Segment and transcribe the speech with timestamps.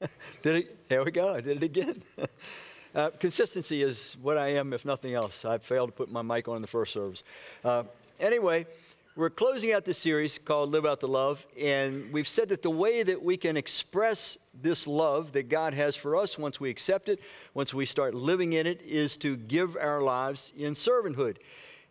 [0.42, 0.88] did it?
[0.88, 1.34] There we go.
[1.34, 2.02] I did it again.
[2.94, 5.44] uh, consistency is what I am, if nothing else.
[5.44, 7.22] I failed to put my mic on in the first service.
[7.64, 7.84] Uh,
[8.18, 8.66] anyway,
[9.16, 12.70] we're closing out this series called Live Out the Love, and we've said that the
[12.70, 17.08] way that we can express this love that God has for us once we accept
[17.08, 17.20] it,
[17.52, 21.36] once we start living in it, is to give our lives in servanthood.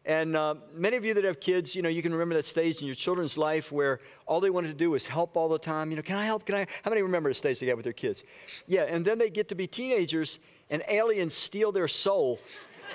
[0.06, 2.82] And uh, many of you that have kids, you know, you can remember that stage
[2.82, 5.92] in your children's life where all they wanted to do was help all the time.
[5.92, 6.46] You know, can I help?
[6.46, 6.68] Can I?
[6.84, 8.24] How many remember the stage they got with their kids?
[8.68, 12.40] Yeah, and then they get to be teenagers and aliens steal their soul.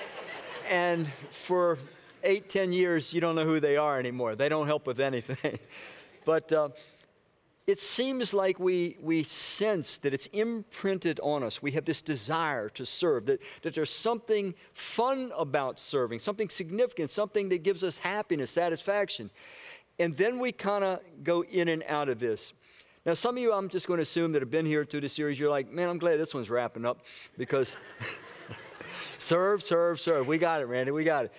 [0.69, 1.77] and for
[2.23, 4.35] eight, ten years, you don't know who they are anymore.
[4.35, 5.59] They don't help with anything.
[6.25, 6.69] but uh,
[7.67, 11.63] it seems like we, we sense that it's imprinted on us.
[11.63, 17.09] We have this desire to serve, that, that there's something fun about serving, something significant,
[17.09, 19.31] something that gives us happiness, satisfaction.
[19.97, 22.53] And then we kind of go in and out of this.
[23.03, 25.09] Now, some of you, I'm just going to assume that have been here through the
[25.09, 26.99] series, you're like, man, I'm glad this one's wrapping up
[27.37, 27.77] because
[29.17, 30.27] serve, serve, serve.
[30.27, 31.33] We got it, Randy, we got it.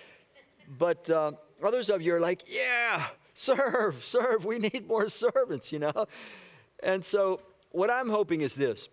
[0.76, 4.44] But uh, others of you are like, yeah, serve, serve.
[4.44, 6.06] We need more servants, you know?
[6.82, 8.88] And so, what I'm hoping is this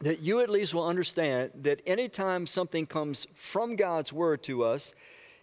[0.00, 4.94] that you at least will understand that anytime something comes from God's word to us,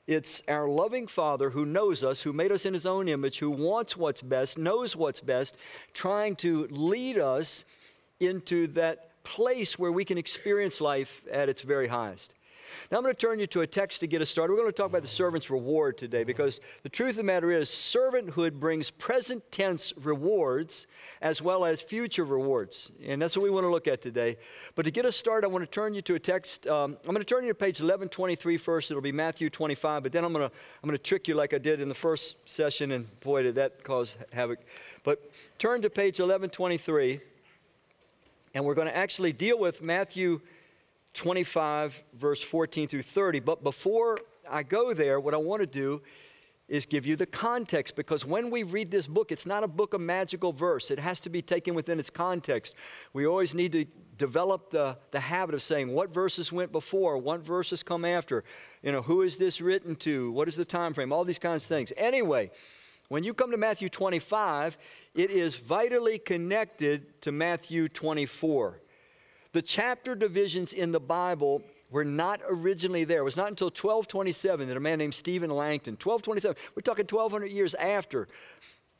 [0.07, 3.49] it's our loving Father who knows us, who made us in His own image, who
[3.49, 5.57] wants what's best, knows what's best,
[5.93, 7.65] trying to lead us
[8.19, 12.34] into that place where we can experience life at its very highest.
[12.91, 14.53] Now I'm going to turn you to a text to get us started.
[14.53, 17.51] We're going to talk about the servant's reward today because the truth of the matter
[17.51, 20.87] is servanthood brings present tense rewards
[21.21, 22.91] as well as future rewards.
[23.05, 24.37] And that's what we want to look at today.
[24.75, 26.67] But to get us started, I want to turn you to a text.
[26.67, 28.91] Um, I'm going to turn you to page 1123 first.
[28.91, 31.53] It'll be Matthew 25, but then I'm going to, I'm going to trick you like
[31.53, 34.59] I did in the first session, and boy, did that cause havoc.
[35.03, 37.19] But turn to page 1123,
[38.53, 40.41] and we're going to actually deal with Matthew
[41.15, 43.39] 25, verse 14 through 30.
[43.39, 44.17] But before
[44.49, 46.01] I go there, what I want to do
[46.67, 49.93] is give you the context because when we read this book, it's not a book
[49.93, 50.89] of magical verse.
[50.89, 52.73] It has to be taken within its context.
[53.13, 53.85] We always need to
[54.17, 58.43] develop the, the habit of saying what verses went before, what verses come after.
[58.81, 60.31] You know, who is this written to?
[60.31, 61.11] What is the time frame?
[61.11, 61.93] All these kinds of things.
[61.97, 62.49] Anyway,
[63.09, 64.77] when you come to Matthew 25,
[65.13, 68.79] it is vitally connected to Matthew 24.
[69.55, 73.19] The chapter divisions in the Bible were not originally there.
[73.19, 77.45] It was not until 1227 that a man named Stephen Langton, 1227, we're talking 1200
[77.45, 78.27] years after,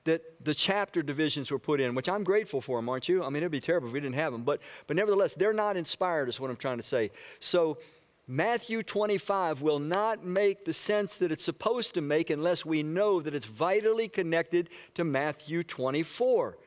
[0.05, 3.21] that the chapter divisions were put in, which I'm grateful for them, aren't you?
[3.21, 4.43] I mean, it'd be terrible if we didn't have them.
[4.43, 7.11] But, but nevertheless, they're not inspired, is what I'm trying to say.
[7.41, 7.77] So,
[8.25, 13.19] Matthew 25 will not make the sense that it's supposed to make unless we know
[13.19, 16.57] that it's vitally connected to Matthew 24.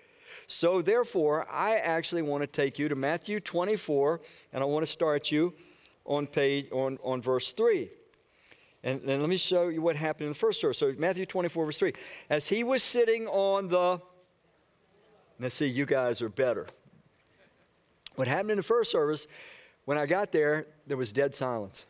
[0.50, 4.22] So, therefore, I actually want to take you to Matthew 24,
[4.54, 5.52] and I want to start you
[6.06, 7.90] on page on, on verse 3.
[8.82, 10.78] And let me show you what happened in the first verse.
[10.78, 11.92] So, Matthew 24, verse 3.
[12.30, 14.00] As he was sitting on the.
[15.38, 16.66] Let's see, you guys are better.
[18.14, 19.28] What happened in the first service,
[19.84, 21.84] when I got there, there was dead silence.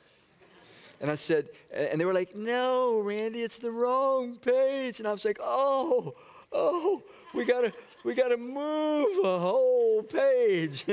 [1.00, 4.98] And I said, and they were like, no, Randy, it's the wrong page.
[4.98, 6.16] And I was like, oh,
[6.52, 7.02] oh,
[7.34, 7.72] we got to
[8.04, 10.84] we got to move a whole page.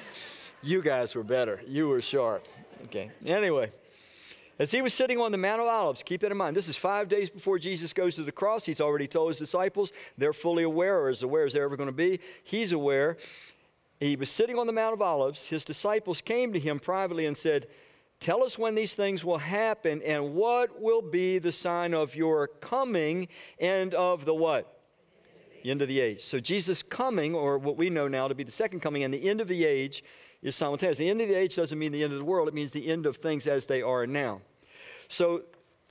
[0.62, 1.60] you guys were better.
[1.66, 2.46] You were sharp.
[2.84, 3.10] Okay.
[3.24, 3.70] Anyway,
[4.58, 6.56] as he was sitting on the Mount of Olives, keep that in mind.
[6.56, 8.64] This is five days before Jesus goes to the cross.
[8.64, 9.92] He's already told his disciples.
[10.18, 12.20] They're fully aware, or as aware as they're ever going to be.
[12.44, 13.16] He's aware.
[13.98, 15.48] He was sitting on the Mount of Olives.
[15.48, 17.66] His disciples came to him privately and said,
[18.20, 22.46] Tell us when these things will happen and what will be the sign of your
[22.46, 23.26] coming
[23.58, 24.81] and of the what?
[25.70, 26.22] End of the age.
[26.22, 29.28] So Jesus coming, or what we know now to be the second coming, and the
[29.28, 30.02] end of the age
[30.42, 30.98] is simultaneous.
[30.98, 32.88] The end of the age doesn't mean the end of the world, it means the
[32.88, 34.40] end of things as they are now.
[35.08, 35.42] So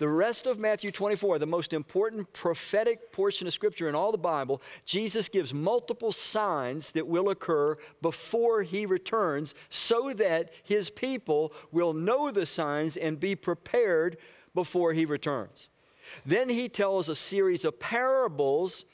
[0.01, 4.17] the rest of Matthew 24, the most important prophetic portion of Scripture in all the
[4.17, 11.53] Bible, Jesus gives multiple signs that will occur before he returns so that his people
[11.71, 14.17] will know the signs and be prepared
[14.55, 15.69] before he returns.
[16.25, 18.85] Then he tells a series of parables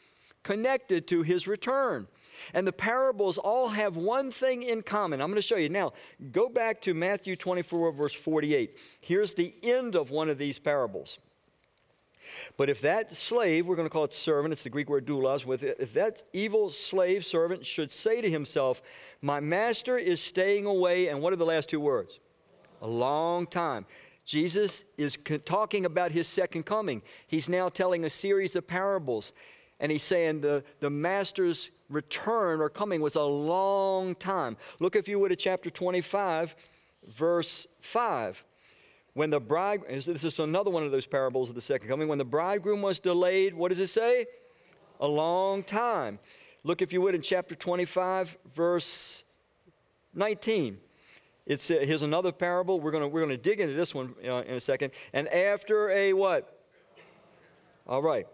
[0.48, 2.08] connected to his return.
[2.54, 5.20] And the parables all have one thing in common.
[5.20, 5.68] I'm going to show you.
[5.68, 5.92] Now,
[6.32, 8.78] go back to Matthew 24, verse 48.
[9.02, 11.20] Here's the end of one of these parables.
[12.56, 15.46] But if that slave, we're going to call it servant, it's the Greek word doulos,
[15.80, 18.82] if that evil slave servant should say to himself,
[19.22, 22.20] My master is staying away, and what are the last two words?
[22.82, 23.86] A long time.
[24.24, 27.02] Jesus is talking about his second coming.
[27.28, 29.34] He's now telling a series of parables.
[29.80, 34.58] And he's saying the, the master's return or coming was a long time.
[34.80, 36.56] Look, if you would, at chapter 25,
[37.08, 38.44] verse 5.
[39.14, 42.08] When the bride, this is another one of those parables of the second coming.
[42.08, 44.28] When the bridegroom was delayed, what does it say?
[45.00, 46.20] A long time.
[46.64, 49.24] Look, if you would, in chapter 25, verse
[50.14, 50.78] 19.
[51.46, 52.80] It's, uh, here's another parable.
[52.80, 54.92] We're going we're gonna dig into this one uh, in a second.
[55.14, 56.66] And after a what?
[57.88, 58.28] All right.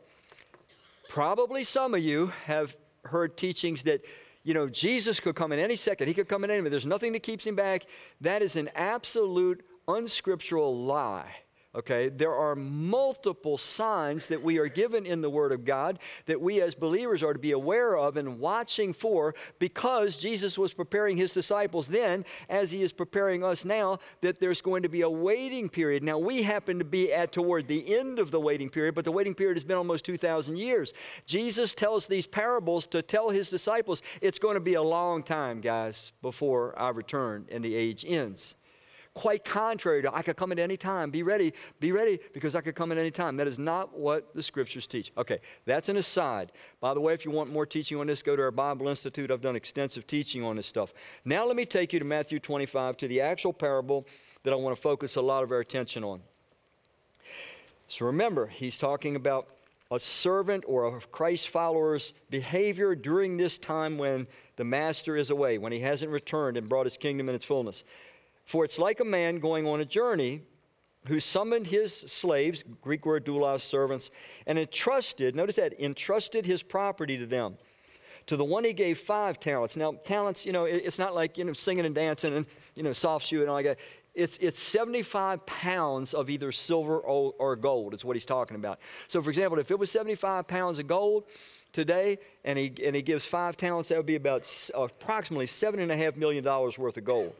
[1.13, 2.75] Probably some of you have
[3.05, 4.03] heard teachings that,
[4.43, 6.07] you know, Jesus could come in any second.
[6.07, 6.71] He could come in any minute.
[6.71, 7.85] There's nothing that keeps him back.
[8.21, 11.42] That is an absolute unscriptural lie.
[11.75, 15.97] Okay, there are multiple signs that we are given in the Word of God
[16.27, 20.71] that we as believers are to be aware of and watching for because Jesus was
[20.71, 25.01] preparing His disciples then, as He is preparing us now, that there's going to be
[25.01, 26.03] a waiting period.
[26.03, 29.11] Now, we happen to be at toward the end of the waiting period, but the
[29.11, 30.93] waiting period has been almost 2,000 years.
[31.25, 35.59] Jesus tells these parables to tell His disciples it's going to be a long time,
[35.59, 38.57] guys, before I return and the age ends
[39.13, 41.11] quite contrary to I could come at any time.
[41.11, 43.37] Be ready, be ready, because I could come at any time.
[43.37, 45.11] That is not what the scriptures teach.
[45.17, 46.51] Okay, that's an aside.
[46.79, 49.31] By the way, if you want more teaching on this, go to our Bible Institute.
[49.31, 50.93] I've done extensive teaching on this stuff.
[51.25, 54.05] Now let me take you to Matthew 25, to the actual parable
[54.43, 56.21] that I want to focus a lot of our attention on.
[57.87, 59.47] So remember, he's talking about
[59.91, 65.59] a servant or a Christ follower's behavior during this time when the master is away,
[65.59, 67.83] when he hasn't returned and brought his kingdom in its fullness.
[68.45, 70.41] For it's like a man going on a journey
[71.07, 74.09] who summoned his slaves, Greek word doulos, servants,
[74.47, 77.57] and entrusted, notice that, entrusted his property to them.
[78.27, 79.75] To the one he gave five talents.
[79.75, 82.93] Now, talents, you know, it's not like, you know, singing and dancing and, you know,
[82.93, 83.77] soft shoe and all that.
[84.13, 88.79] It's, it's 75 pounds of either silver or, or gold, is what he's talking about.
[89.09, 91.25] So, for example, if it was 75 pounds of gold,
[91.73, 96.45] today and he, and he gives five talents, that would be about approximately $7.5 million
[96.45, 97.33] worth of gold.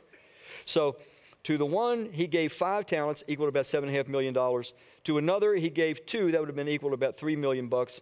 [0.65, 0.97] So
[1.44, 4.33] to the one, he gave five talents, equal to about seven and a half million
[4.33, 4.73] dollars.
[5.05, 8.00] To another, he gave two, that would have been equal to about three million bucks.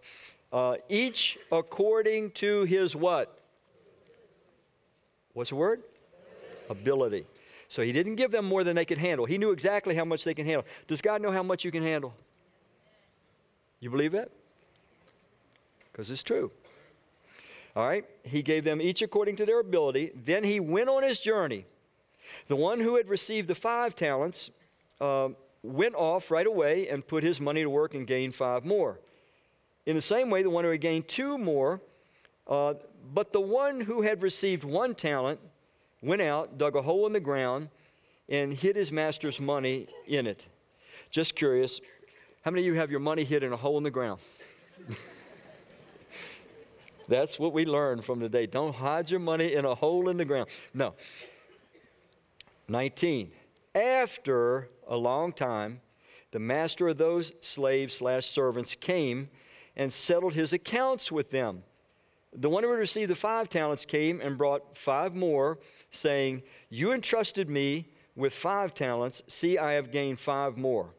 [0.52, 3.38] Uh, each according to his what?
[5.32, 5.82] What's the word?
[6.68, 7.26] Ability.
[7.68, 9.24] So he didn't give them more than they could handle.
[9.24, 10.66] He knew exactly how much they can handle.
[10.86, 12.12] Does God know how much you can handle?
[13.80, 14.30] You believe that?
[15.90, 16.50] Because it's true.
[17.74, 18.04] All right.
[18.24, 20.12] He gave them each according to their ability.
[20.14, 21.64] Then he went on his journey.
[22.48, 24.50] The one who had received the five talents
[25.00, 25.30] uh,
[25.62, 29.00] went off right away and put his money to work and gained five more.
[29.86, 31.80] In the same way, the one who had gained two more,
[32.46, 32.74] uh,
[33.12, 35.40] but the one who had received one talent
[36.00, 37.68] went out, dug a hole in the ground,
[38.28, 40.46] and hid his master's money in it.
[41.10, 41.80] Just curious,
[42.44, 44.20] how many of you have your money hid in a hole in the ground?
[47.08, 48.46] That's what we learned from today.
[48.46, 50.48] Don't hide your money in a hole in the ground.
[50.72, 50.94] No.
[52.72, 53.30] 19.
[53.74, 55.80] After a long time,
[56.32, 59.28] the master of those slaves slash servants came
[59.76, 61.62] and settled his accounts with them.
[62.32, 65.58] The one who had received the five talents came and brought five more,
[65.90, 69.22] saying, You entrusted me with five talents.
[69.28, 70.94] See, I have gained five more.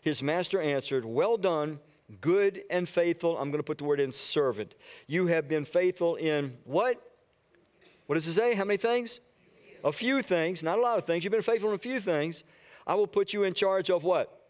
[0.00, 1.80] His master answered, Well done,
[2.22, 3.36] good and faithful.
[3.36, 4.74] I'm going to put the word in servant.
[5.06, 6.98] You have been faithful in what?
[8.06, 8.54] What does it say?
[8.54, 9.20] How many things?
[9.84, 12.44] A few things, not a lot of things, you've been faithful in a few things,
[12.86, 14.48] I will put you in charge of what?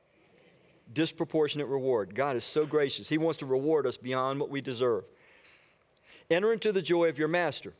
[0.92, 2.14] Disproportionate reward.
[2.14, 3.08] God is so gracious.
[3.08, 5.04] He wants to reward us beyond what we deserve.
[6.30, 7.74] Enter into the joy of your master.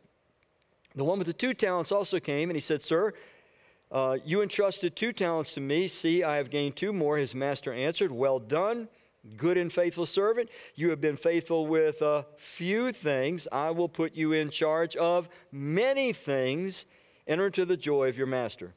[0.94, 3.12] The one with the two talents also came and he said, Sir,
[3.92, 5.88] uh, you entrusted two talents to me.
[5.88, 7.16] See, I have gained two more.
[7.16, 8.88] His master answered, Well done,
[9.36, 10.48] good and faithful servant.
[10.74, 13.46] You have been faithful with a few things.
[13.50, 16.86] I will put you in charge of many things.
[17.30, 18.74] Enter into the joy of your master.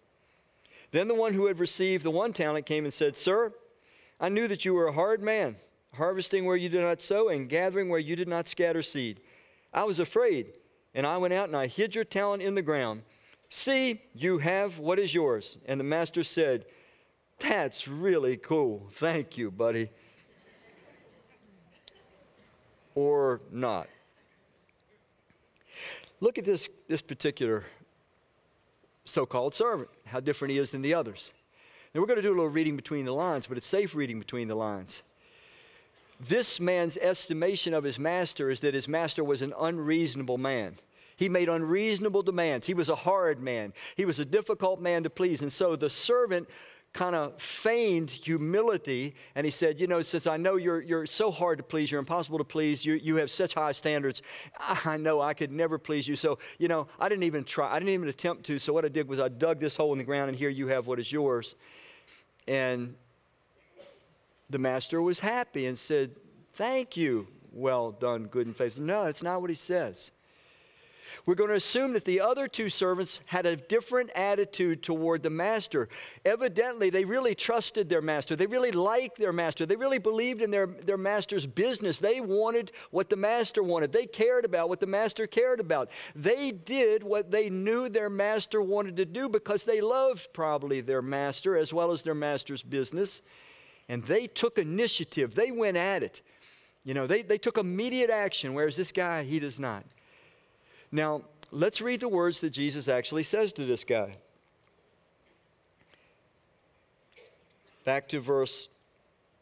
[0.91, 3.51] Then the one who had received the one talent came and said, Sir,
[4.19, 5.55] I knew that you were a hard man,
[5.95, 9.21] harvesting where you did not sow and gathering where you did not scatter seed.
[9.73, 10.59] I was afraid,
[10.93, 13.01] and I went out and I hid your talent in the ground.
[13.49, 15.57] See, you have what is yours.
[15.65, 16.65] And the master said,
[17.39, 18.87] That's really cool.
[18.91, 19.89] Thank you, buddy.
[22.93, 23.87] or not.
[26.19, 27.63] Look at this, this particular
[29.05, 31.33] so called servant, how different he is than the others.
[31.93, 34.19] Now, we're going to do a little reading between the lines, but it's safe reading
[34.19, 35.03] between the lines.
[36.19, 40.75] This man's estimation of his master is that his master was an unreasonable man.
[41.15, 42.65] He made unreasonable demands.
[42.67, 43.73] He was a hard man.
[43.95, 45.41] He was a difficult man to please.
[45.41, 46.49] And so the servant
[46.93, 49.15] kind of feigned humility.
[49.35, 51.99] And he said, You know, since I know you're, you're so hard to please, you're
[51.99, 54.21] impossible to please, you, you have such high standards,
[54.57, 56.15] I know I could never please you.
[56.15, 58.59] So, you know, I didn't even try, I didn't even attempt to.
[58.59, 60.67] So what I did was I dug this hole in the ground, and here you
[60.67, 61.55] have what is yours.
[62.47, 62.95] And
[64.49, 66.11] the master was happy and said,
[66.53, 67.27] Thank you.
[67.51, 68.83] Well done, good and faithful.
[68.83, 70.11] No, it's not what he says.
[71.25, 75.29] We're going to assume that the other two servants had a different attitude toward the
[75.29, 75.89] master.
[76.25, 78.35] Evidently, they really trusted their master.
[78.35, 79.65] They really liked their master.
[79.65, 81.99] They really believed in their, their master's business.
[81.99, 83.91] They wanted what the master wanted.
[83.91, 85.89] They cared about what the master cared about.
[86.15, 91.01] They did what they knew their master wanted to do because they loved probably their
[91.01, 93.21] master as well as their master's business.
[93.89, 96.21] And they took initiative, they went at it.
[96.83, 99.85] You know, they, they took immediate action, whereas this guy, he does not.
[100.93, 104.17] Now, let's read the words that Jesus actually says to this guy.
[107.83, 108.69] Back to verse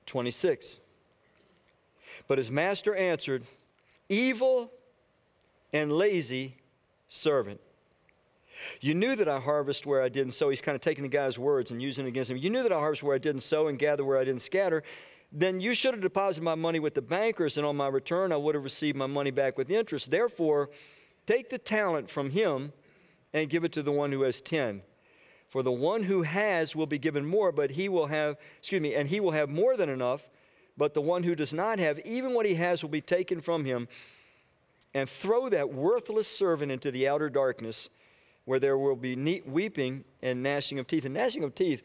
[0.06, 0.78] 26.
[2.30, 3.44] But his master answered,
[4.08, 4.72] Evil
[5.74, 6.56] and lazy
[7.10, 7.60] servant.
[8.80, 10.50] You knew that I harvest where I didn't sow.
[10.50, 12.38] He's kind of taking the guy's words and using it against him.
[12.38, 14.84] You knew that I harvest where I didn't sow and gather where I didn't scatter.
[15.34, 18.38] Then you should have deposited my money with the bankers, and on my return I
[18.38, 20.12] would have received my money back with interest.
[20.12, 20.70] Therefore,
[21.26, 22.74] Take the talent from him
[23.34, 24.82] and give it to the one who has 10.
[25.48, 28.96] For the one who has will be given more, but he will have, excuse me,
[28.96, 30.30] and he will have more than enough.
[30.78, 33.66] But the one who does not have, even what he has will be taken from
[33.66, 33.88] him.
[34.94, 37.90] And throw that worthless servant into the outer darkness
[38.46, 41.06] where there will be weeping and gnashing of teeth.
[41.06, 41.84] And gnashing of teeth,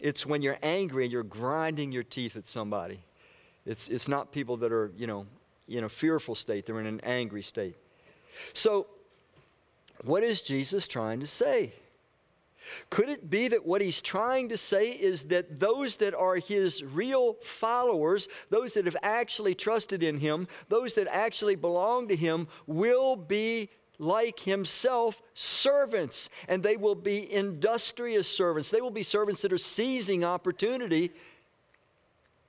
[0.00, 3.04] it's when you're angry and you're grinding your teeth at somebody.
[3.66, 5.26] It's, it's not people that are, you know,
[5.68, 7.76] in a fearful state, they're in an angry state.
[8.52, 8.86] So,
[10.04, 11.74] what is Jesus trying to say?
[12.88, 16.82] Could it be that what he's trying to say is that those that are his
[16.82, 22.48] real followers, those that have actually trusted in him, those that actually belong to him,
[22.66, 28.70] will be like himself servants, and they will be industrious servants.
[28.70, 31.10] They will be servants that are seizing opportunity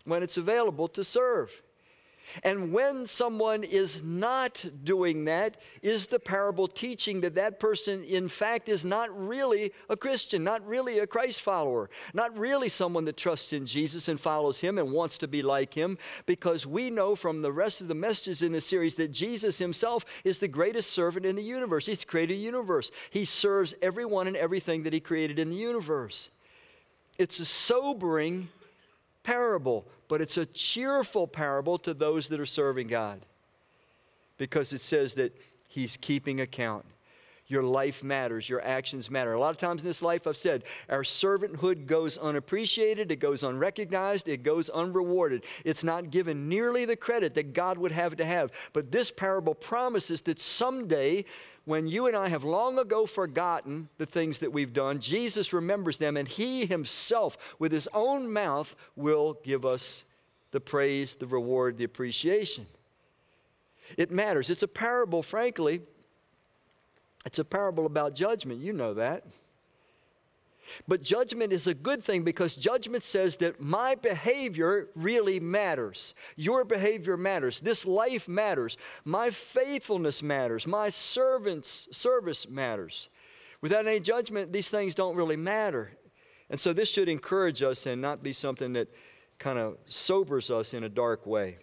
[0.06, 1.62] when it's available to serve.
[2.44, 8.30] And when someone is not doing that, is the parable teaching that that person, in
[8.30, 13.18] fact, is not really a Christian, not really a Christ follower, not really someone that
[13.18, 15.98] trusts in Jesus and follows him and wants to be like him?
[16.26, 20.06] Because we know from the rest of the messages in the series that Jesus himself
[20.24, 21.86] is the greatest servant in the universe.
[21.86, 26.30] He's created a universe, he serves everyone and everything that he created in the universe.
[27.18, 28.50] It's a sobering
[29.24, 33.22] parable, but it's a cheerful parable to those that are serving God
[34.38, 35.36] because it says that
[35.68, 36.86] He's keeping account.
[37.52, 39.34] Your life matters, your actions matter.
[39.34, 43.44] A lot of times in this life, I've said, our servanthood goes unappreciated, it goes
[43.44, 45.44] unrecognized, it goes unrewarded.
[45.66, 48.52] It's not given nearly the credit that God would have to have.
[48.72, 51.26] But this parable promises that someday
[51.66, 55.98] when you and I have long ago forgotten the things that we've done, Jesus remembers
[55.98, 60.06] them, and He Himself, with His own mouth, will give us
[60.52, 62.66] the praise, the reward, the appreciation.
[63.98, 64.50] It matters.
[64.50, 65.82] It's a parable, frankly.
[67.26, 68.62] It's a parable about judgment.
[68.62, 69.26] You know that.
[70.88, 76.14] But judgment is a good thing because judgment says that my behavior really matters.
[76.36, 77.60] Your behavior matters.
[77.60, 78.78] This life matters.
[79.04, 80.68] My faithfulness matters.
[80.68, 83.10] My servant's service matters.
[83.62, 85.92] Without any judgment, these things don't really matter.
[86.50, 88.88] And so this should encourage us and not be something that
[89.40, 91.58] kind of sobers us in a dark way.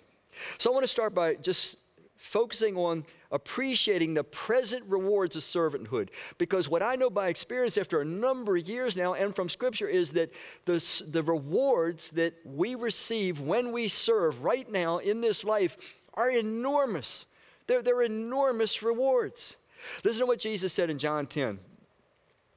[0.59, 1.77] So I want to start by just
[2.19, 6.09] focusing on appreciating the present rewards of servanthood.
[6.37, 9.89] Because what I know by experience after a number of years now and from Scripture
[9.89, 10.33] is that
[10.67, 15.77] the, the rewards that we receive when we serve right now in this life
[16.15, 17.25] are enormous.
[17.69, 19.57] They're, they're enormous rewards.
[20.03, 21.61] Listen to what Jesus said in John 10.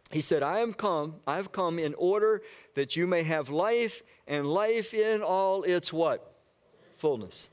[0.10, 2.41] He said, I am come, I have come in order
[2.74, 6.34] that you may have life and life in all its what?
[6.98, 7.48] Fullness.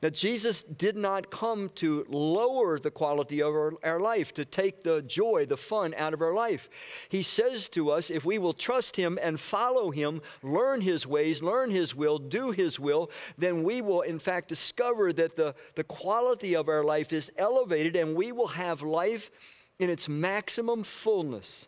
[0.00, 4.84] Now, Jesus did not come to lower the quality of our, our, life, to take
[4.84, 6.68] the joy, the fun out of our life.
[7.08, 11.42] He says to us, if we will trust Him and follow Him, learn His ways,
[11.42, 15.84] learn His will, do His will, then we will, in fact, discover that the, the
[15.84, 19.32] quality of our life is elevated and we will have life
[19.80, 21.66] in its maximum fullness.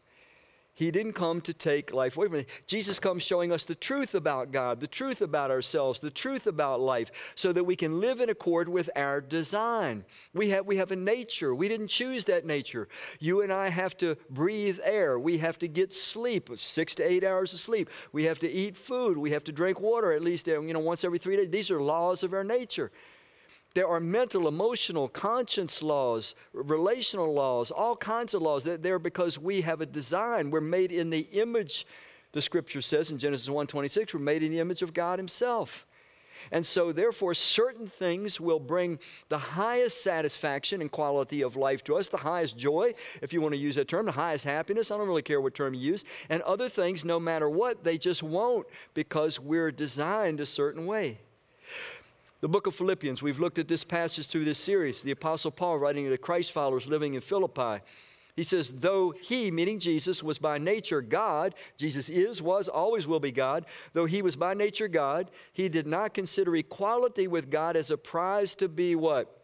[0.75, 2.45] He didn't come to take life away from us.
[2.67, 6.81] Jesus comes showing us the truth about God, the truth about ourselves, the truth about
[6.81, 10.05] life, so that we can live in accord with our design.
[10.33, 11.55] We have, we have a nature.
[11.55, 12.89] We didn't choose that nature.
[13.19, 15.19] You and I have to breathe air.
[15.19, 17.91] We have to get sleep, six to eight hours of sleep.
[18.13, 19.19] We have to eat food.
[19.19, 21.51] We have to drink water at least you know, once every three days.
[21.51, 22.91] These are laws of our nature.
[23.75, 28.65] There are mental, emotional, conscience laws, relational laws, all kinds of laws.
[28.65, 30.51] They're because we have a design.
[30.51, 31.87] We're made in the image,
[32.33, 35.87] the scripture says in Genesis 1:26, we're made in the image of God Himself.
[36.51, 38.99] And so, therefore, certain things will bring
[39.29, 43.53] the highest satisfaction and quality of life to us, the highest joy, if you want
[43.53, 44.91] to use that term, the highest happiness.
[44.91, 46.05] I don't really care what term you use.
[46.29, 51.19] And other things, no matter what, they just won't because we're designed a certain way.
[52.41, 55.03] The book of Philippians, we've looked at this passage through this series.
[55.03, 57.85] The Apostle Paul writing to Christ followers living in Philippi.
[58.35, 63.21] He says, though he, meaning Jesus, was by nature God, Jesus is, was, always will
[63.21, 67.77] be God, though he was by nature God, he did not consider equality with God
[67.77, 69.40] as a prize to be what?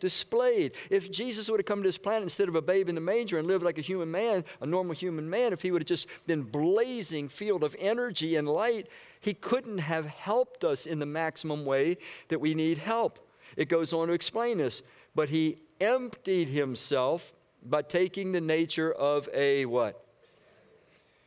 [0.00, 0.72] Displayed.
[0.90, 3.38] If Jesus would have come to this planet instead of a babe in the manger
[3.38, 6.06] and lived like a human man, a normal human man, if he would have just
[6.26, 8.88] been blazing field of energy and light,
[9.20, 11.96] he couldn't have helped us in the maximum way
[12.28, 13.18] that we need help.
[13.56, 14.82] It goes on to explain this.
[15.14, 20.04] But he emptied himself by taking the nature of a what?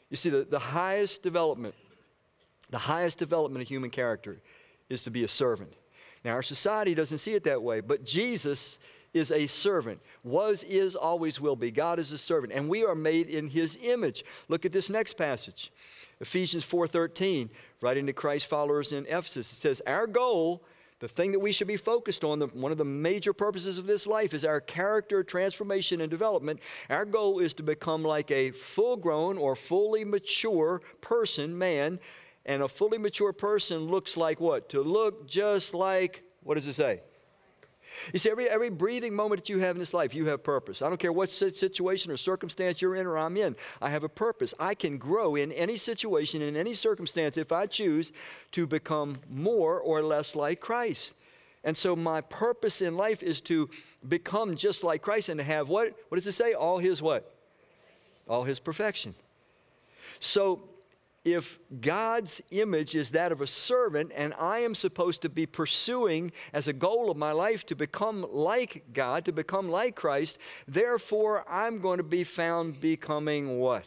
[0.10, 1.76] You see, the, the highest development,
[2.70, 4.42] the highest development of human character
[4.90, 5.74] is to be a servant.
[6.24, 8.78] Now, our society doesn't see it that way, but Jesus
[9.14, 10.00] is a servant.
[10.24, 11.72] Was, is, always will be.
[11.72, 14.24] God is a servant, and we are made in his image.
[14.48, 15.72] Look at this next passage.
[16.20, 17.50] Ephesians 4:13,
[17.82, 19.52] writing to Christ followers in Ephesus.
[19.52, 20.64] It says, "Our goal,
[21.00, 23.86] the thing that we should be focused on, the, one of the major purposes of
[23.86, 26.60] this life is our character transformation and development.
[26.90, 32.00] Our goal is to become like a full-grown or fully mature person, man,
[32.46, 34.70] and a fully mature person looks like what?
[34.70, 37.02] To look just like, what does it say?
[38.14, 40.82] You see, every, every breathing moment that you have in this life, you have purpose.
[40.82, 44.10] I don't care what situation or circumstance you're in or I'm in, I have a
[44.10, 44.54] purpose.
[44.60, 48.12] I can grow in any situation, in any circumstance, if I choose
[48.52, 51.14] to become more or less like Christ.
[51.64, 53.70] And so my purpose in life is to
[54.08, 55.94] become just like Christ and to have what?
[56.08, 56.54] What does it say?
[56.54, 57.36] All his what?
[58.30, 59.14] All his perfection.
[60.20, 60.62] So
[61.26, 66.32] if God's image is that of a servant and I am supposed to be pursuing
[66.54, 71.46] as a goal of my life to become like God, to become like Christ, therefore
[71.50, 73.86] I'm going to be found becoming what?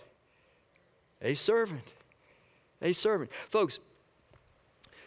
[1.22, 1.92] A servant.
[2.80, 3.30] A servant.
[3.48, 3.78] Folks,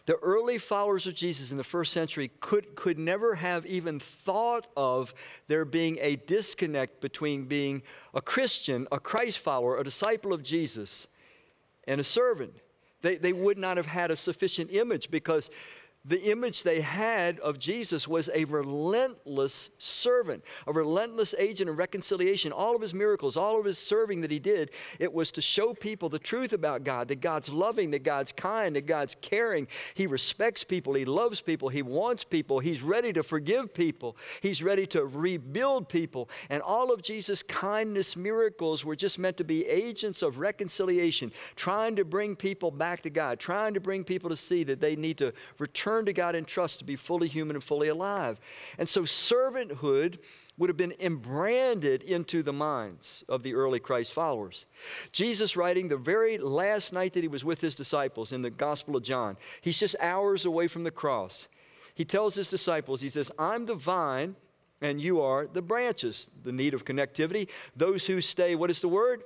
[0.05, 4.67] the early followers of Jesus in the first century could, could never have even thought
[4.77, 5.13] of
[5.47, 7.81] there being a disconnect between being
[8.13, 11.07] a Christian, a Christ follower, a disciple of Jesus,
[11.87, 12.53] and a servant.
[13.01, 15.49] They, they would not have had a sufficient image because
[16.07, 22.51] the image they had of Jesus was a relentless servant, a relentless agent of reconciliation.
[22.51, 25.73] All of his miracles, all of his serving that he did, it was to show
[25.73, 29.67] people the truth about God that God's loving, that God's kind, that God's caring.
[29.95, 34.61] He respects people, he loves people, he wants people, he's ready to forgive people, he's
[34.61, 36.29] ready to rebuild people.
[36.51, 41.95] And all of Jesus' kindness miracles were just meant to be agents of reconciliation, trying
[41.95, 45.17] to bring people back to God, trying to bring people to see that they need
[45.17, 48.41] to return to God in trust to be fully human and fully alive.
[48.77, 50.19] And so servanthood
[50.57, 54.65] would have been embranded into the minds of the early Christ followers.
[55.13, 58.97] Jesus, writing the very last night that he was with his disciples in the Gospel
[58.97, 61.47] of John, he's just hours away from the cross.
[61.93, 64.35] He tells his disciples, he says, I'm the vine
[64.81, 66.27] and you are the branches.
[66.43, 67.47] The need of connectivity.
[67.75, 69.23] Those who stay, what is the word?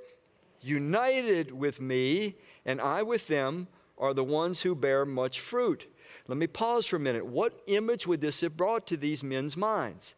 [0.61, 5.87] United with me and I with them are the ones who bear much fruit.
[6.29, 7.25] Let me pause for a minute.
[7.25, 10.13] What image would this have brought to these men's minds?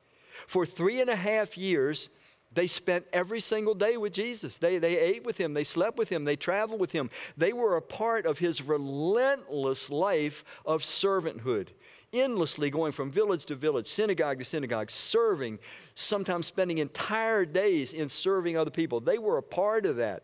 [0.45, 2.09] For three and a half years,
[2.51, 4.57] they spent every single day with Jesus.
[4.57, 7.09] They, they ate with him, they slept with him, they traveled with him.
[7.37, 11.69] They were a part of his relentless life of servanthood,
[12.11, 15.59] endlessly going from village to village, synagogue to synagogue, serving,
[15.95, 18.99] sometimes spending entire days in serving other people.
[18.99, 20.23] They were a part of that.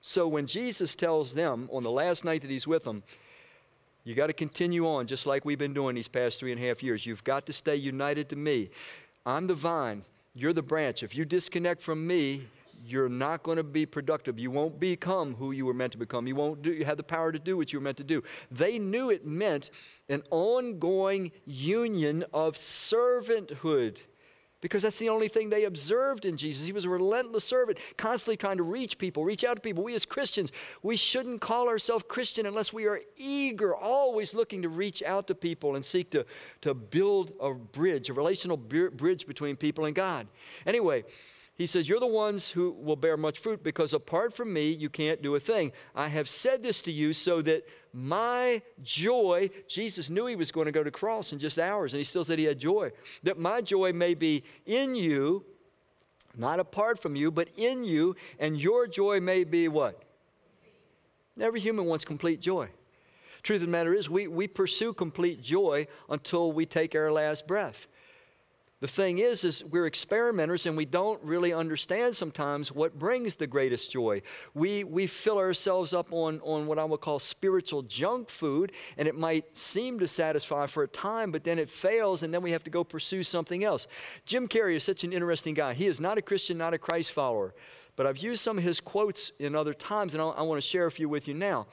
[0.00, 3.02] So when Jesus tells them on the last night that he's with them,
[4.06, 6.64] you got to continue on just like we've been doing these past three and a
[6.64, 7.04] half years.
[7.04, 8.70] You've got to stay united to me.
[9.26, 11.02] I'm the vine, you're the branch.
[11.02, 12.46] If you disconnect from me,
[12.86, 14.38] you're not going to be productive.
[14.38, 16.28] You won't become who you were meant to become.
[16.28, 18.22] You won't do, you have the power to do what you were meant to do.
[18.48, 19.70] They knew it meant
[20.08, 23.98] an ongoing union of servanthood.
[24.60, 26.66] Because that's the only thing they observed in Jesus.
[26.66, 29.84] He was a relentless servant, constantly trying to reach people, reach out to people.
[29.84, 30.50] We as Christians,
[30.82, 35.34] we shouldn't call ourselves Christian unless we are eager, always looking to reach out to
[35.34, 36.24] people and seek to,
[36.62, 40.26] to build a bridge, a relational bridge between people and God.
[40.66, 41.04] Anyway,
[41.56, 44.90] he says, You're the ones who will bear much fruit because apart from me, you
[44.90, 45.72] can't do a thing.
[45.94, 47.66] I have said this to you so that
[47.96, 51.98] my joy, Jesus knew he was going to go to cross in just hours, and
[51.98, 55.46] he still said he had joy, that my joy may be in you,
[56.36, 60.02] not apart from you, but in you, and your joy may be what?
[61.40, 62.68] Every human wants complete joy.
[63.42, 67.46] Truth of the matter is, we, we pursue complete joy until we take our last
[67.46, 67.86] breath.
[68.80, 73.46] The thing is, is we're experimenters and we don't really understand sometimes what brings the
[73.46, 74.20] greatest joy.
[74.52, 79.08] We, we fill ourselves up on, on what I would call spiritual junk food, and
[79.08, 82.50] it might seem to satisfy for a time, but then it fails, and then we
[82.50, 83.86] have to go pursue something else.
[84.26, 85.72] Jim Carrey is such an interesting guy.
[85.72, 87.54] He is not a Christian, not a Christ follower,
[87.96, 90.66] but I've used some of his quotes in other times, and I, I want to
[90.66, 91.66] share a few with you now.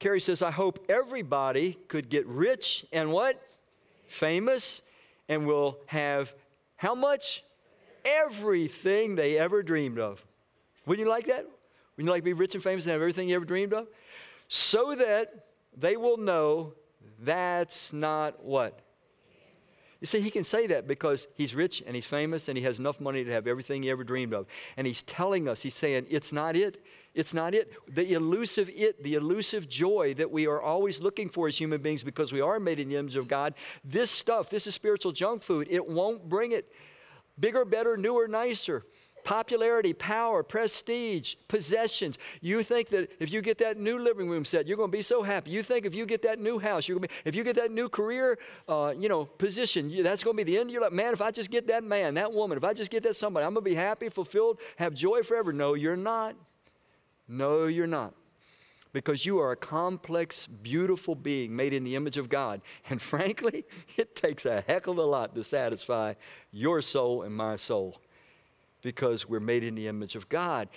[0.00, 3.42] Carrey says, I hope everybody could get rich and what?
[4.06, 4.82] Famous
[5.28, 6.34] and will have
[6.76, 7.42] how much?
[8.04, 10.24] Everything they ever dreamed of.
[10.86, 11.44] Wouldn't you like that?
[11.96, 13.88] Wouldn't you like to be rich and famous and have everything you ever dreamed of?
[14.48, 16.74] So that they will know
[17.18, 18.80] that's not what?
[20.00, 22.78] You see, he can say that because he's rich and he's famous and he has
[22.78, 24.46] enough money to have everything he ever dreamed of.
[24.76, 26.84] And he's telling us, he's saying, it's not it.
[27.16, 27.72] It's not it.
[27.88, 32.04] The elusive it, the elusive joy that we are always looking for as human beings
[32.04, 35.42] because we are made in the image of God, this stuff, this is spiritual junk
[35.42, 35.66] food.
[35.70, 36.70] It won't bring it.
[37.40, 38.84] Bigger, better, newer, nicer
[39.24, 42.16] popularity, power, prestige, possessions.
[42.40, 45.02] You think that if you get that new living room set, you're going to be
[45.02, 45.50] so happy.
[45.50, 47.56] You think if you get that new house, you're going to be, if you get
[47.56, 50.82] that new career, uh, you know, position, that's going to be the end of your
[50.82, 50.92] life.
[50.92, 53.44] Man, if I just get that man, that woman, if I just get that somebody,
[53.44, 55.52] I'm going to be happy, fulfilled, have joy forever.
[55.52, 56.36] No, you're not.
[57.28, 58.14] No, you're not.
[58.92, 62.62] Because you are a complex, beautiful being made in the image of God.
[62.88, 63.64] And frankly,
[63.96, 66.14] it takes a heck of a lot to satisfy
[66.50, 68.00] your soul and my soul
[68.82, 70.68] because we're made in the image of God.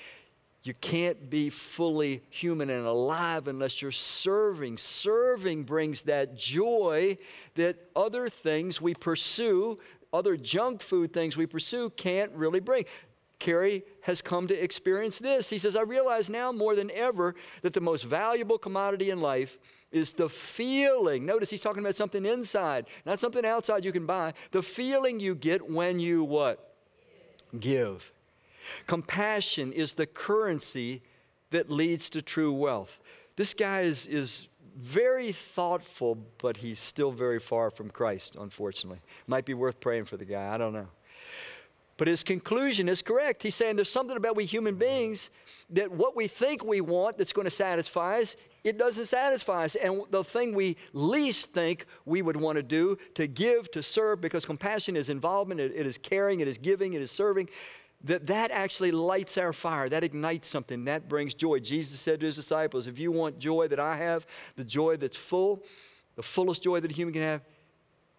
[0.63, 4.77] You can't be fully human and alive unless you're serving.
[4.77, 7.17] Serving brings that joy
[7.55, 9.79] that other things we pursue,
[10.11, 12.85] other junk food things we pursue, can't really bring.
[13.39, 15.49] Carrey has come to experience this.
[15.49, 19.57] He says, I realize now more than ever that the most valuable commodity in life
[19.91, 21.25] is the feeling.
[21.25, 24.33] Notice he's talking about something inside, not something outside you can buy.
[24.51, 26.69] The feeling you get when you what?
[27.57, 28.11] give.
[28.87, 31.01] Compassion is the currency
[31.51, 32.99] that leads to true wealth.
[33.35, 38.99] This guy is, is very thoughtful, but he's still very far from Christ, unfortunately.
[39.27, 40.87] Might be worth praying for the guy, I don't know.
[41.99, 43.43] But his conclusion is correct.
[43.43, 45.29] He's saying there's something about we human beings
[45.69, 49.75] that what we think we want that's going to satisfy us, it doesn't satisfy us.
[49.75, 54.21] And the thing we least think we would want to do, to give, to serve,
[54.21, 57.49] because compassion is involvement, it, it is caring, it is giving, it is serving,
[58.05, 59.89] that that actually lights our fire.
[59.89, 60.85] That ignites something.
[60.85, 61.59] That brings joy.
[61.59, 65.17] Jesus said to his disciples, if you want joy that I have, the joy that's
[65.17, 65.63] full,
[66.15, 67.41] the fullest joy that a human can have,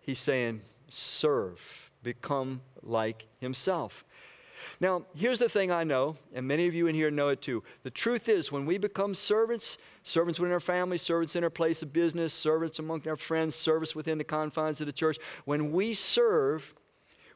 [0.01, 4.05] he's saying, serve become like himself.
[4.79, 7.63] Now, here's the thing I know, and many of you in here know it too.
[7.83, 11.83] The truth is, when we become servants, servants within our family, servants in our place
[11.83, 15.95] of business, servants among our friends, service within the confines of the church, when we
[15.95, 16.75] serve,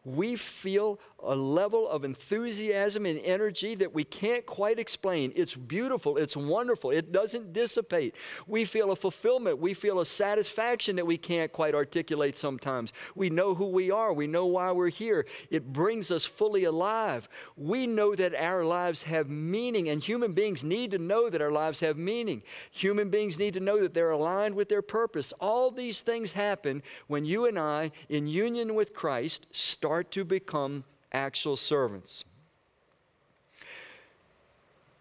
[0.05, 5.33] we feel a level of enthusiasm and energy that we can't quite explain.
[5.35, 8.15] It's beautiful, it's wonderful, it doesn't dissipate.
[8.47, 12.93] We feel a fulfillment, we feel a satisfaction that we can't quite articulate sometimes.
[13.15, 15.25] We know who we are, we know why we're here.
[15.51, 17.29] It brings us fully alive.
[17.57, 21.53] We know that our lives have meaning, and human beings need to know that our
[21.53, 22.43] lives have meaning.
[22.71, 25.33] Human beings need to know that they're aligned with their purpose.
[25.41, 30.85] All these things happen when you and I, in union with Christ, start to become
[31.13, 32.25] actual servants.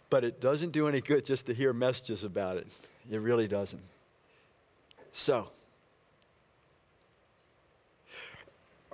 [0.09, 2.67] But it doesn't do any good just to hear messages about it.
[3.09, 3.81] It really doesn't.
[5.11, 5.47] So,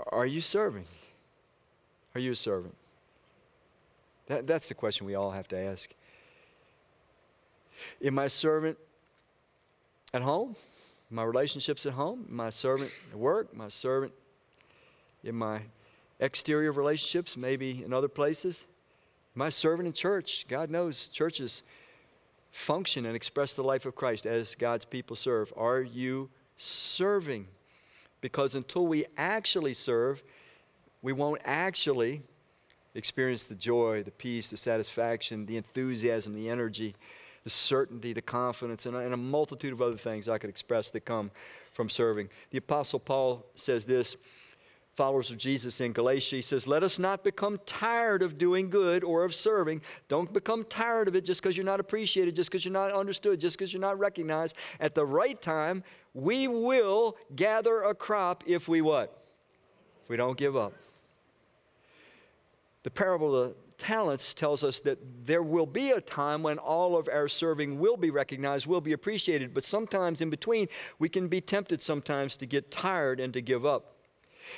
[0.08, 0.86] are you serving?
[2.16, 2.76] Are you a servant?
[4.28, 5.90] That, that's the question we all have to ask.
[8.04, 8.78] Am I a servant
[10.14, 10.56] at home?
[11.10, 12.26] My relationships at home?
[12.30, 13.56] My servant at work?
[13.56, 14.14] My servant
[15.24, 15.62] in my
[16.20, 18.66] exterior relationships, maybe in other places.
[19.36, 21.64] My servant in church, God knows churches
[22.52, 25.54] function and express the life of Christ as God's people serve.
[25.56, 27.48] Are you serving?
[28.22, 30.24] Because until we actually serve,
[31.02, 32.22] we won't actually
[32.96, 36.96] experience the joy, the peace, the satisfaction, the enthusiasm, the energy,
[37.44, 41.06] the certainty, the confidence, and, and a multitude of other things I could express that
[41.06, 41.32] come
[41.72, 42.30] from serving.
[42.52, 44.18] The Apostle Paul says this
[45.00, 46.36] followers of Jesus in Galatia.
[46.36, 49.82] He says, Let us not become tired of doing good or of serving.
[50.10, 53.40] Don't become tired of it just because you're not appreciated, just because you're not understood,
[53.40, 54.58] just because you're not recognized.
[54.78, 59.18] At the right time, we will gather a crop if we what?
[60.04, 60.74] If we don't give up.
[62.84, 66.98] The parable of the talents tells us that there will be a time when all
[66.98, 70.68] of our serving will be recognized, will be appreciated, but sometimes in between,
[71.00, 73.96] we can be tempted sometimes to get tired and to give up.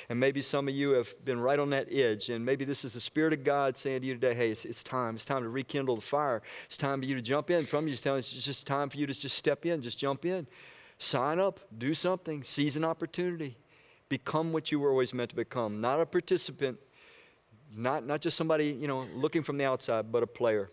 [0.08, 2.94] And maybe some of you have been right on that edge, and maybe this is
[2.94, 5.14] the Spirit of God saying to you today, hey, it's, it's time.
[5.14, 6.42] It's time to rekindle the fire.
[6.66, 7.66] It's time for you to jump in.
[7.66, 10.46] From you, telling it's just time for you to just step in, just jump in.
[10.98, 13.56] Sign up, do something, seize an opportunity.
[14.08, 15.80] Become what you were always meant to become.
[15.80, 16.78] Not a participant,
[17.74, 20.70] not, not just somebody, you know, looking from the outside, but a player.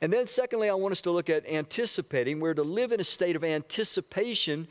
[0.00, 2.40] And then, secondly, I want us to look at anticipating.
[2.40, 4.66] We're to live in a state of anticipation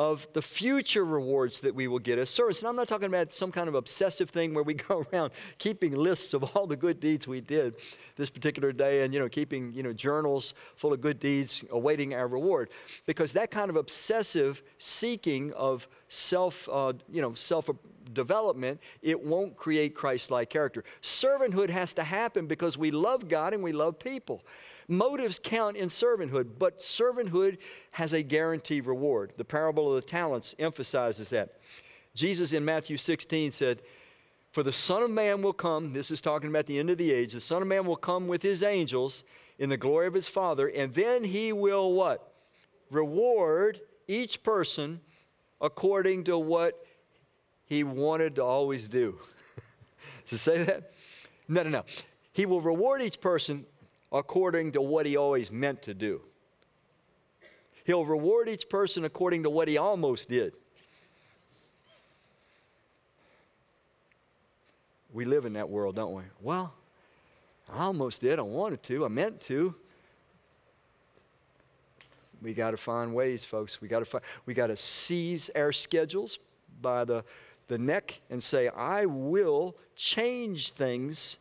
[0.00, 2.60] of the future rewards that we will get as servants.
[2.60, 5.94] And I'm not talking about some kind of obsessive thing where we go around keeping
[5.94, 7.74] lists of all the good deeds we did
[8.16, 12.14] this particular day and, you know, keeping, you know, journals full of good deeds awaiting
[12.14, 12.70] our reward.
[13.04, 17.68] Because that kind of obsessive seeking of self, uh, you know, self
[18.14, 20.82] development, it won't create Christ like character.
[21.02, 24.42] Servanthood has to happen because we love God and we love people.
[24.90, 27.58] Motives count in servanthood, but servanthood
[27.92, 29.32] has a guaranteed reward.
[29.36, 31.60] The parable of the talents emphasizes that.
[32.16, 33.82] Jesus in Matthew 16 said,
[34.50, 37.12] For the Son of Man will come, this is talking about the end of the
[37.12, 39.22] age, the Son of Man will come with his angels
[39.60, 42.32] in the glory of his Father, and then he will what?
[42.90, 45.00] Reward each person
[45.60, 46.84] according to what
[47.64, 49.20] he wanted to always do.
[50.26, 50.90] to say that?
[51.46, 51.84] No, no, no.
[52.32, 53.66] He will reward each person
[54.12, 56.22] according to what he always meant to do.
[57.84, 60.52] He'll reward each person according to what he almost did.
[65.12, 66.22] We live in that world, don't we?
[66.40, 66.72] Well,
[67.68, 68.38] I almost did.
[68.38, 69.04] I wanted to.
[69.04, 69.74] I meant to.
[72.42, 73.80] We got to find ways, folks.
[73.80, 74.24] We got to find.
[74.46, 76.38] We got to seize our schedules
[76.80, 77.24] by the
[77.68, 81.38] the neck and say, "I will change things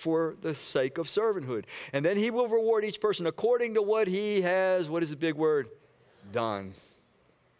[0.00, 1.64] for the sake of servanthood.
[1.92, 5.16] And then he will reward each person according to what he has, what is the
[5.16, 5.68] big word?
[6.32, 6.72] Done.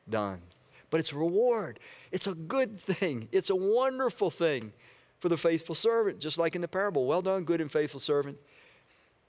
[0.09, 0.41] Done.
[0.89, 1.79] But it's reward.
[2.11, 3.29] It's a good thing.
[3.31, 4.73] It's a wonderful thing
[5.19, 7.05] for the faithful servant, just like in the parable.
[7.05, 8.39] Well done, good and faithful servant.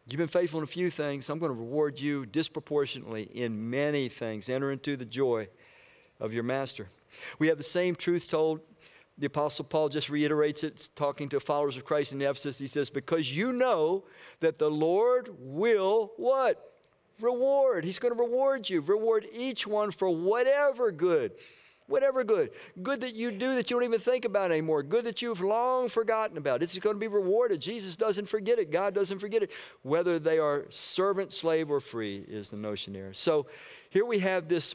[0.10, 1.30] You've been faithful in a few things.
[1.30, 4.50] I'm going to reward you disproportionately in many things.
[4.50, 5.50] Enter into the joy
[6.20, 6.88] of your master.
[7.40, 8.62] We have the same truth told
[9.18, 12.58] the Apostle Paul just reiterates it, talking to followers of Christ in Ephesus.
[12.58, 14.06] He says, Because you know
[14.40, 16.68] that the Lord will what?
[17.20, 17.86] Reward.
[17.86, 21.34] He's going to reward you, reward each one for whatever good.
[21.88, 22.52] Whatever good.
[22.82, 24.82] Good that you do that you don't even think about anymore.
[24.82, 26.64] Good that you've long forgotten about.
[26.64, 27.60] It's going to be rewarded.
[27.60, 28.72] Jesus doesn't forget it.
[28.72, 29.52] God doesn't forget it.
[29.82, 33.14] Whether they are servant, slave, or free is the notion there.
[33.14, 33.48] So
[33.90, 34.74] here we have this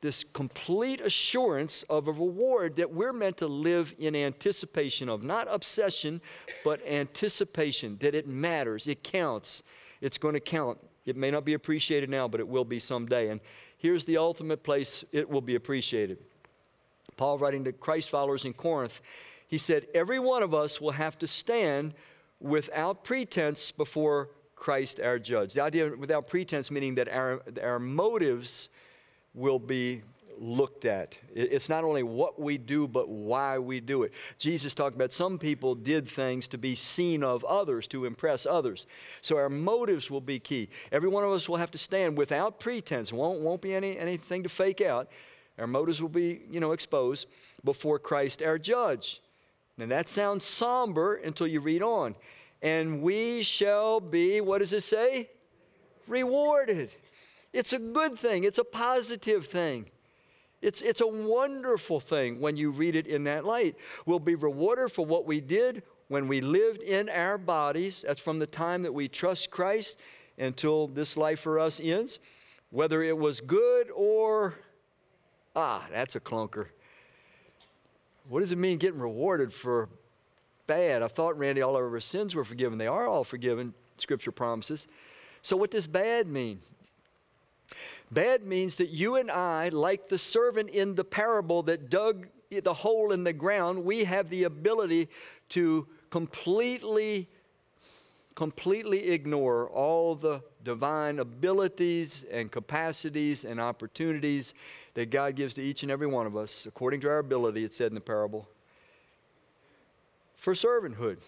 [0.00, 5.22] this complete assurance of a reward that we're meant to live in anticipation of.
[5.22, 6.20] Not obsession,
[6.64, 9.62] but anticipation that it matters, it counts,
[10.00, 10.78] it's going to count.
[11.04, 13.28] It may not be appreciated now, but it will be someday.
[13.28, 13.40] And
[13.76, 16.18] here's the ultimate place it will be appreciated.
[17.16, 19.00] Paul, writing to Christ followers in Corinth,
[19.46, 21.94] he said, Every one of us will have to stand
[22.38, 25.54] without pretense before Christ our judge.
[25.54, 28.68] The idea without pretense meaning that our, our motives
[29.34, 30.02] will be
[30.40, 31.18] looked at.
[31.34, 34.12] It's not only what we do, but why we do it.
[34.38, 38.86] Jesus talked about some people did things to be seen of others, to impress others.
[39.20, 40.70] So our motives will be key.
[40.90, 43.12] Every one of us will have to stand without pretense.
[43.12, 45.08] Won't, won't be any, anything to fake out.
[45.58, 47.26] Our motives will be, you know, exposed
[47.62, 49.20] before Christ our judge.
[49.76, 52.16] Now that sounds somber until you read on.
[52.62, 55.28] And we shall be, what does it say?
[56.06, 56.92] Rewarded.
[57.52, 59.90] It's a good thing, it's a positive thing.
[60.62, 63.76] It's, it's a wonderful thing when you read it in that light.
[64.04, 68.04] We'll be rewarded for what we did when we lived in our bodies.
[68.06, 69.96] That's from the time that we trust Christ
[70.38, 72.18] until this life for us ends.
[72.70, 74.54] Whether it was good or,
[75.56, 76.66] ah, that's a clunker.
[78.28, 79.88] What does it mean getting rewarded for
[80.66, 81.02] bad?
[81.02, 82.78] I thought, Randy, all of our sins were forgiven.
[82.78, 84.86] They are all forgiven, Scripture promises.
[85.42, 86.60] So, what does bad mean?
[88.10, 92.74] Bad means that you and I, like the servant in the parable that dug the
[92.74, 95.08] hole in the ground, we have the ability
[95.50, 97.28] to completely,
[98.34, 104.54] completely ignore all the divine abilities and capacities and opportunities
[104.94, 107.72] that God gives to each and every one of us, according to our ability, it
[107.72, 108.48] said in the parable,
[110.34, 111.18] for servanthood.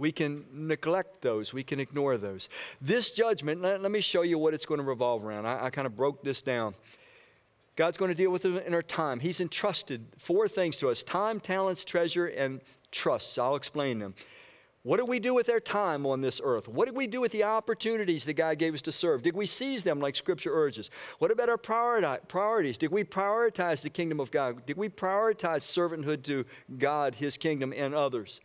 [0.00, 1.52] We can neglect those.
[1.52, 2.48] We can ignore those.
[2.80, 5.44] This judgment, let, let me show you what it's going to revolve around.
[5.44, 6.72] I, I kind of broke this down.
[7.76, 9.20] God's going to deal with it in our time.
[9.20, 13.36] He's entrusted four things to us time, talents, treasure, and trusts.
[13.36, 14.14] I'll explain them.
[14.82, 16.66] What did we do with our time on this earth?
[16.66, 19.22] What did we do with the opportunities that God gave us to serve?
[19.22, 20.90] Did we seize them like Scripture urges?
[21.18, 22.78] What about our priorities?
[22.78, 24.64] Did we prioritize the kingdom of God?
[24.64, 26.46] Did we prioritize servanthood to
[26.78, 28.40] God, His kingdom, and others?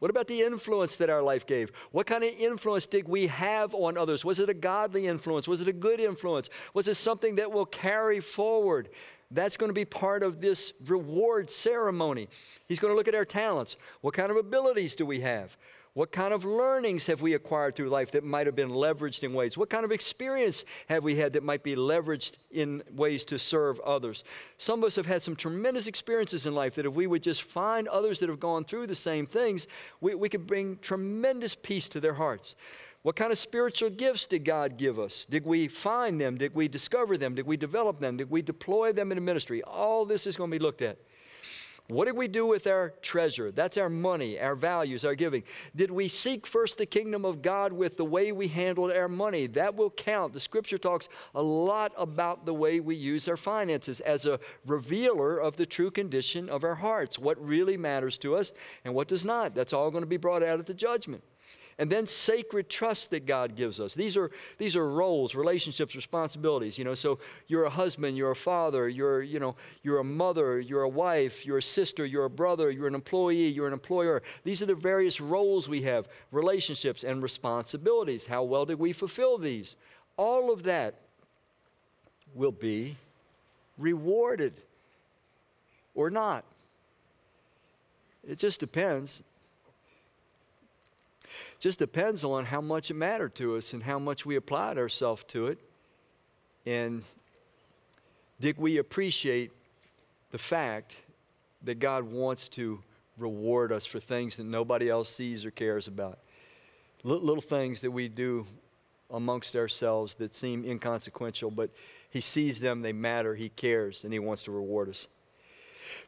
[0.00, 1.70] What about the influence that our life gave?
[1.92, 4.24] What kind of influence did we have on others?
[4.24, 5.46] Was it a godly influence?
[5.46, 6.48] Was it a good influence?
[6.74, 8.88] Was it something that will carry forward?
[9.30, 12.28] That's going to be part of this reward ceremony.
[12.68, 13.76] He's going to look at our talents.
[14.00, 15.56] What kind of abilities do we have?
[15.96, 19.32] What kind of learnings have we acquired through life that might have been leveraged in
[19.32, 19.56] ways?
[19.56, 23.80] What kind of experience have we had that might be leveraged in ways to serve
[23.80, 24.22] others?
[24.58, 27.44] Some of us have had some tremendous experiences in life that if we would just
[27.44, 29.68] find others that have gone through the same things,
[30.02, 32.56] we, we could bring tremendous peace to their hearts.
[33.00, 35.24] What kind of spiritual gifts did God give us?
[35.24, 36.36] Did we find them?
[36.36, 37.34] Did we discover them?
[37.34, 38.18] Did we develop them?
[38.18, 39.62] Did we deploy them in a ministry?
[39.62, 40.98] All this is going to be looked at.
[41.88, 43.52] What did we do with our treasure?
[43.52, 45.44] That's our money, our values, our giving.
[45.74, 49.46] Did we seek first the kingdom of God with the way we handled our money?
[49.46, 50.32] That will count.
[50.32, 55.38] The scripture talks a lot about the way we use our finances as a revealer
[55.38, 58.52] of the true condition of our hearts, what really matters to us
[58.84, 59.54] and what does not.
[59.54, 61.22] That's all going to be brought out at the judgment.
[61.78, 63.94] And then sacred trust that God gives us.
[63.94, 66.78] These are, these are roles, relationships, responsibilities.
[66.78, 70.58] You know, so you're a husband, you're a father, you're, you know, you're a mother,
[70.58, 74.22] you're a wife, you're a sister, you're a brother, you're an employee, you're an employer.
[74.42, 78.24] These are the various roles we have, relationships and responsibilities.
[78.24, 79.76] How well did we fulfill these?
[80.16, 80.94] All of that
[82.34, 82.96] will be
[83.76, 84.54] rewarded
[85.94, 86.44] or not.
[88.26, 89.22] It just depends
[91.58, 95.24] just depends on how much it mattered to us and how much we applied ourselves
[95.28, 95.58] to it.
[96.64, 97.02] And
[98.40, 99.52] did we appreciate
[100.30, 100.96] the fact
[101.62, 102.82] that God wants to
[103.16, 106.18] reward us for things that nobody else sees or cares about?
[107.02, 108.46] Little things that we do
[109.10, 111.70] amongst ourselves that seem inconsequential, but
[112.10, 115.08] He sees them, they matter, He cares, and He wants to reward us.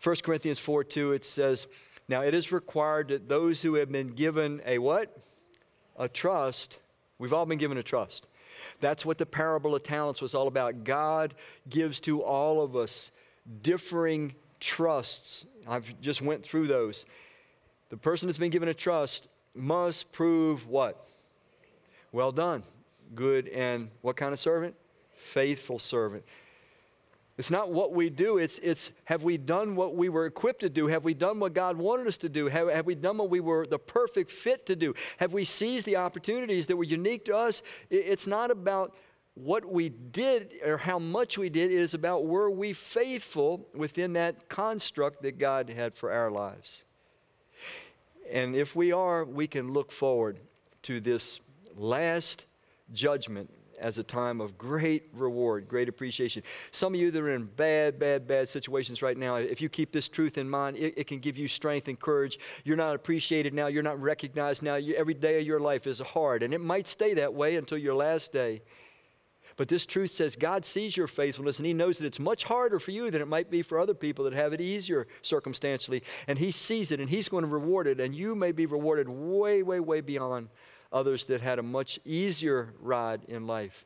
[0.03, 1.67] 1 Corinthians 4 2, it says,
[2.09, 5.17] Now it is required that those who have been given a what?
[5.99, 6.79] a trust.
[7.19, 8.29] We've all been given a trust.
[8.81, 10.85] That's what the parable of talents was all about.
[10.85, 11.35] God
[11.69, 13.11] gives to all of us
[13.63, 15.47] differing trusts.
[15.67, 17.05] I've just went through those.
[17.91, 21.05] The person that's been given a trust must prove what?
[22.13, 22.63] Well done.
[23.15, 24.75] Good and what kind of servant?
[25.17, 26.25] Faithful servant.
[27.39, 30.69] It's not what we do, it's, it's have we done what we were equipped to
[30.69, 30.89] do?
[30.89, 32.49] Have we done what God wanted us to do?
[32.49, 34.93] Have, have we done what we were the perfect fit to do?
[35.19, 37.63] Have we seized the opportunities that were unique to us?
[37.91, 38.97] It's not about
[39.35, 44.15] what we did or how much we did, it is about were we faithful within
[44.15, 46.85] that construct that God had for our lives.
[48.33, 50.41] And if we are, we can look forward
[50.83, 51.39] to this
[51.77, 52.47] last
[52.93, 56.43] judgment as a time of great reward, great appreciation.
[56.73, 59.93] Some of you that are in bad, bad, bad situations right now, if you keep
[59.93, 62.39] this truth in mind, it, it can give you strength and courage.
[62.65, 64.77] You're not appreciated now, you're not recognized now.
[64.77, 67.79] You, every day of your life is hard, and it might stay that way until
[67.79, 68.63] your last day.
[69.59, 72.79] But this truth says God sees your faithfulness and He knows that it's much harder
[72.79, 76.05] for you than it might be for other people that have it easier circumstantially.
[76.29, 79.09] And He sees it and He's going to reward it, and you may be rewarded
[79.09, 80.49] way, way, way beyond
[80.93, 83.85] others that had a much easier ride in life.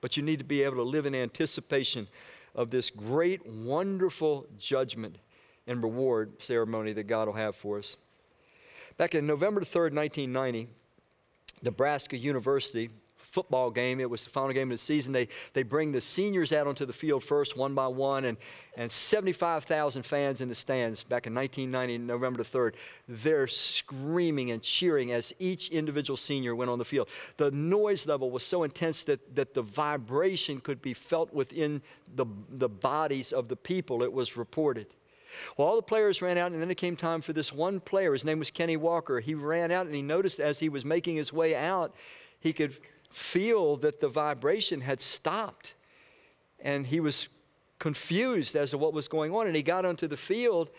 [0.00, 2.08] But you need to be able to live in anticipation
[2.54, 5.16] of this great, wonderful judgment
[5.66, 7.96] and reward ceremony that God will have for us.
[8.96, 10.68] Back in November 3rd, 1990,
[11.62, 12.90] Nebraska University
[13.30, 14.00] football game.
[14.00, 15.12] It was the final game of the season.
[15.12, 18.36] They, they bring the seniors out onto the field first, one by one, and,
[18.76, 22.74] and 75,000 fans in the stands back in 1990, November the 3rd.
[23.08, 27.08] They're screaming and cheering as each individual senior went on the field.
[27.36, 31.82] The noise level was so intense that, that the vibration could be felt within
[32.14, 34.86] the, the bodies of the people, it was reported.
[35.56, 38.12] Well, all the players ran out, and then it came time for this one player.
[38.12, 39.20] His name was Kenny Walker.
[39.20, 41.94] He ran out, and he noticed as he was making his way out,
[42.40, 42.76] he could
[43.10, 45.74] feel that the vibration had stopped.
[46.58, 47.28] And he was
[47.78, 49.46] confused as to what was going on.
[49.46, 50.70] And he got onto the field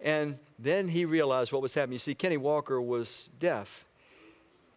[0.00, 1.94] And then he realized what was happening.
[1.94, 3.86] You see, Kenny Walker was deaf.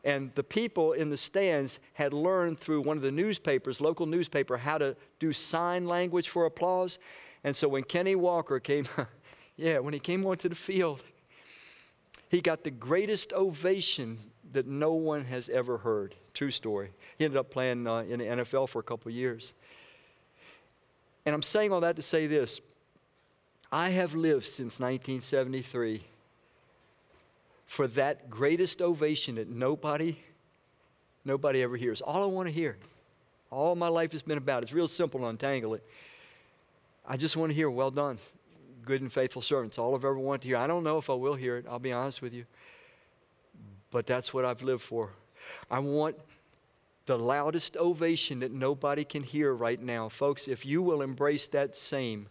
[0.04, 4.58] And the people in the stands had learned through one of the newspapers, local newspaper,
[4.58, 6.98] how to do sign language for applause.
[7.44, 8.88] And so when Kenny Walker came,
[9.58, 11.04] yeah, when he came onto the field,
[12.30, 14.18] he got the greatest ovation
[14.54, 16.16] that no one has ever heard.
[16.38, 16.92] True story.
[17.18, 19.56] He ended up playing uh, in the NFL for a couple years.
[21.26, 22.62] And I'm saying all that to say this
[23.72, 26.04] I have lived since 1973
[27.66, 30.16] for that greatest ovation that nobody,
[31.26, 32.02] nobody ever hears.
[32.02, 32.78] All I want to hear,
[33.50, 34.62] all my life has been about.
[34.62, 35.84] It's real simple to untangle it.
[37.08, 38.20] I just want to hear, well done,
[38.86, 39.80] good and faithful servants.
[39.80, 40.58] All I've ever wanted to hear.
[40.58, 42.46] I don't know if I will hear it, I'll be honest with you.
[43.90, 45.10] But that's what I've lived for.
[45.70, 46.18] I want
[47.06, 50.10] the loudest ovation that nobody can hear right now.
[50.10, 52.28] Folks, if you will embrace that same,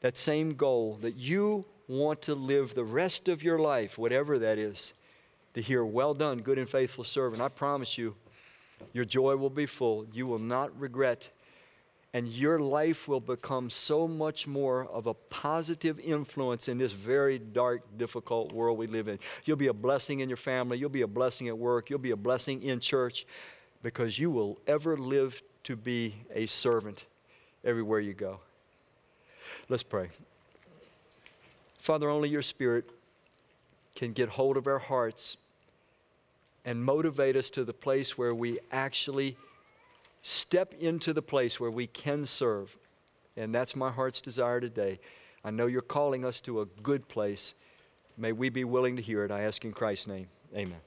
[0.00, 4.58] that same goal, that you want to live the rest of your life, whatever that
[4.58, 4.94] is,
[5.54, 8.14] to hear, well done, good and faithful servant, I promise you,
[8.92, 10.06] your joy will be full.
[10.12, 11.30] You will not regret.
[12.14, 17.38] And your life will become so much more of a positive influence in this very
[17.38, 19.18] dark, difficult world we live in.
[19.44, 20.78] You'll be a blessing in your family.
[20.78, 21.90] You'll be a blessing at work.
[21.90, 23.26] You'll be a blessing in church
[23.82, 27.04] because you will ever live to be a servant
[27.62, 28.40] everywhere you go.
[29.68, 30.08] Let's pray.
[31.76, 32.88] Father, only your Spirit
[33.94, 35.36] can get hold of our hearts
[36.64, 39.36] and motivate us to the place where we actually
[40.28, 42.76] step into the place where we can serve.
[43.36, 45.00] And that's my heart's desire today.
[45.44, 47.54] I know you're calling us to a good place.
[48.16, 49.30] May we be willing to hear it.
[49.30, 50.28] I ask in Christ's name.
[50.54, 50.80] Amen.